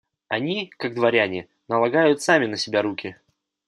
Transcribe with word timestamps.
Они, 0.29 0.73
как 0.79 0.95
дворяне, 0.95 1.47
налагают 1.67 2.23
сами 2.23 2.47
на 2.47 2.57
себя 2.57 2.81
руки. 2.81 3.17